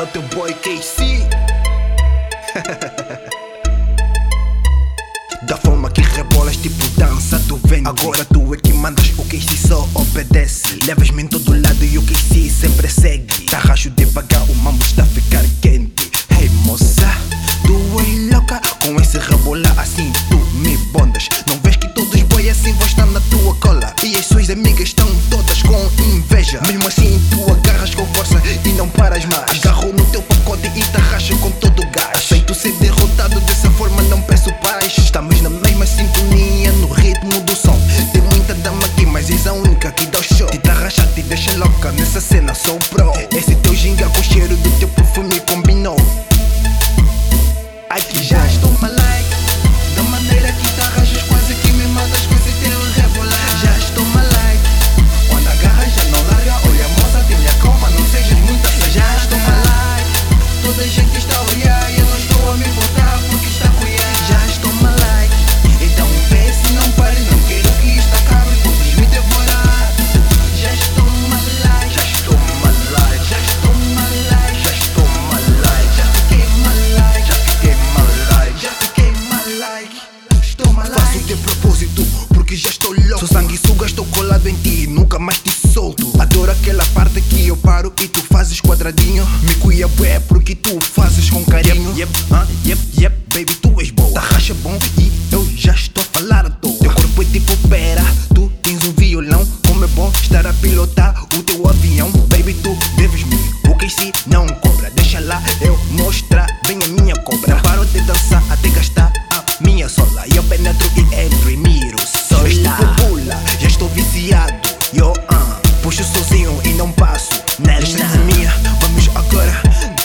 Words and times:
É 0.00 0.02
o 0.02 0.06
teu 0.06 0.22
boy 0.34 0.54
KC. 0.54 1.04
da 5.46 5.58
forma 5.58 5.90
que 5.90 6.00
rebolas, 6.00 6.56
tipo 6.56 6.88
dança 6.98 7.38
do 7.40 7.58
vento. 7.58 7.86
Agora 7.86 8.24
tu 8.24 8.54
é 8.54 8.56
que 8.56 8.72
mandas, 8.72 9.12
o 9.18 9.24
KC 9.26 9.58
só 9.68 9.86
obedece. 9.92 10.78
Levas-me 10.86 11.24
em 11.24 11.26
todo 11.26 11.52
lado 11.52 11.84
e 11.84 11.98
o 11.98 12.02
KC 12.02 12.48
sempre 12.48 12.88
segue. 12.88 13.44
Tá 13.44 13.60
Tarracho 13.60 13.90
devagar, 13.90 14.42
o 14.44 14.54
mambo 14.54 14.82
está 14.82 15.02
a 15.02 15.06
ficar 15.06 15.44
quente. 15.60 16.10
Hey 16.30 16.48
moça, 16.64 17.14
tu 17.66 17.76
é 18.00 18.32
louca 18.32 18.58
com 18.82 18.98
esse 19.02 19.18
rebolar 19.18 19.78
assim, 19.78 20.10
tu 20.30 20.38
me 20.56 20.78
bondas. 20.94 21.28
Não 21.46 21.58
paras 29.00 29.24
mais. 29.24 29.64
Agarro 29.64 29.92
no 29.92 30.04
teu 30.06 30.22
pacote 30.22 30.66
e 30.66 30.82
te 30.82 30.96
arrasto 30.96 31.36
com 31.38 31.50
todo 31.52 31.82
o 31.82 31.90
gás. 31.90 32.16
Aceito 32.16 32.54
ser 32.54 32.72
derrotado, 32.72 33.40
dessa 33.40 33.70
forma 33.70 34.02
não 34.02 34.20
peço 34.20 34.52
paz. 34.62 34.98
Estamos 34.98 35.40
na 35.40 35.48
mesma 35.48 35.86
sintonia, 35.86 36.70
no 36.72 36.88
ritmo 36.92 37.40
do 37.40 37.56
som. 37.56 37.78
Tem 38.12 38.20
muita 38.20 38.54
dama 38.54 38.84
aqui, 38.84 39.06
mas 39.06 39.30
és 39.30 39.46
a 39.46 39.54
única 39.54 39.90
que 39.92 40.06
dá 40.06 40.18
o 40.18 40.22
show. 40.22 40.48
Te 40.48 40.58
dá 40.58 40.74
te 41.14 41.22
deixa 41.22 41.56
louca, 41.56 41.90
nessa 41.92 42.20
cena 42.20 42.54
sou 42.54 42.76
o 42.76 42.84
pro. 42.90 43.12
Esse 43.36 43.56
teu 43.56 43.74
ginga 43.74 44.06
com 44.10 44.20
o 44.20 44.22
cheiro 44.22 44.54
do 44.56 44.70
teu 44.78 44.88
perfume 44.88 45.40
combinou. 45.40 45.96
Ai 47.88 48.00
que 48.02 48.22
já 48.22 48.39
de 81.30 81.36
propósito, 81.36 82.04
porque 82.34 82.56
já 82.56 82.70
estou 82.70 82.92
louco. 82.92 83.20
Sou 83.20 83.28
sanguessuga, 83.28 83.86
estou 83.86 84.04
colado 84.06 84.48
em 84.48 84.54
ti, 84.56 84.88
nunca 84.88 85.16
mais 85.16 85.38
te 85.38 85.50
solto. 85.72 86.10
Adoro 86.18 86.50
aquela 86.50 86.84
parte 86.86 87.20
que 87.20 87.46
eu 87.46 87.56
paro 87.56 87.92
e 88.00 88.08
tu 88.08 88.20
fazes 88.20 88.60
quadradinho. 88.60 89.24
Me 89.42 89.54
cuia 89.54 89.86
bué, 89.86 90.18
porque 90.18 90.56
tu 90.56 90.80
fazes 90.80 91.30
com 91.30 91.44
carinho. 91.44 91.96
Yep, 91.96 92.12
yep, 92.66 92.66
yep. 92.66 92.89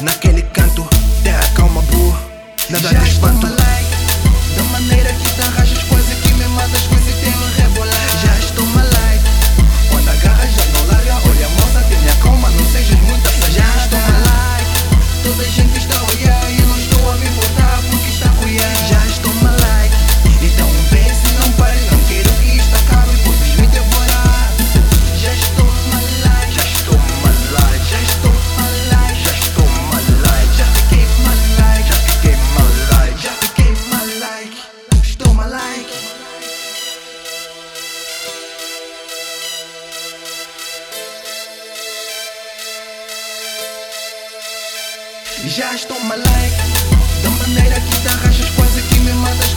Naquele 0.00 0.42
canto, 0.42 0.86
terra 1.22 1.46
calma, 1.54 1.80
bro. 1.82 2.18
Nada 2.68 2.88
de 2.88 3.08
espanto. 3.08 3.73
Já 45.46 45.74
estou 45.74 46.00
malaico 46.00 46.56
Da 47.22 47.30
maneira 47.30 47.78
que 47.78 48.00
te 48.00 48.08
arrachas 48.08 48.50
quase 48.56 48.82
que 48.82 48.98
me 49.00 49.12
matas 49.12 49.54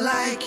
like. 0.00 0.42